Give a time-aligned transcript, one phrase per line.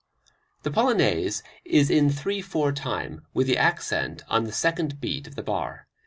[0.63, 5.35] The Polonaise is in three four time, with the accent on the second beat of
[5.35, 5.85] the bar.